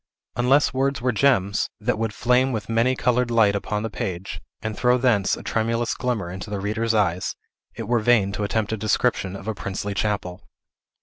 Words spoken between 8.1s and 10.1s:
to attempt a description of a princely